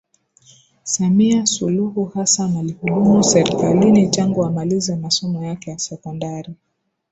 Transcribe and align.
Samia 0.83 1.45
Suluhu 1.45 2.05
Hassan 2.05 2.57
alihudumu 2.57 3.23
Serikalini 3.23 4.07
tangu 4.09 4.45
amalize 4.45 4.95
masomo 4.95 5.45
yake 5.45 5.71
ya 5.71 5.79
sekondari 5.79 6.55